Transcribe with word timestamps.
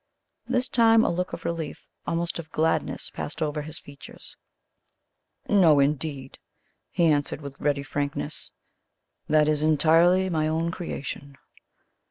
This 0.47 0.67
time 0.67 1.03
a 1.05 1.11
look 1.11 1.31
of 1.31 1.45
relief, 1.45 1.85
almost 2.07 2.39
of 2.39 2.49
gladness, 2.49 3.11
passed 3.11 3.39
over 3.39 3.61
his 3.61 3.77
features. 3.77 4.35
"No 5.47 5.79
indeed," 5.79 6.39
he 6.89 7.05
answered 7.05 7.39
with 7.41 7.61
ready 7.61 7.83
frankness; 7.83 8.51
"that 9.29 9.47
is 9.47 9.61
entirely 9.61 10.27
my 10.27 10.47
own 10.47 10.71
creation." 10.71 11.37